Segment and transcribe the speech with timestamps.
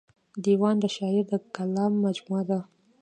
[0.43, 2.59] دېوان د شاعر د کلام مجموعه ده.